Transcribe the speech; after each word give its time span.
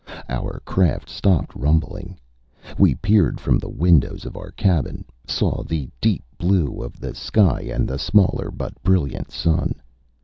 Our 0.29 0.61
craft 0.65 1.09
stopped 1.11 1.53
rumbling. 1.55 2.17
We 2.79 2.95
peered 2.95 3.39
from 3.39 3.59
the 3.59 3.69
windows 3.69 4.25
of 4.25 4.35
our 4.35 4.49
cabin, 4.49 5.05
saw 5.27 5.61
the 5.61 5.91
deep 6.01 6.23
blue 6.39 6.81
of 6.81 6.99
the 6.99 7.13
sky 7.13 7.69
and 7.71 7.87
the 7.87 7.99
smaller 7.99 8.49
but 8.49 8.81
brilliant 8.81 9.29
Sun. 9.29 9.75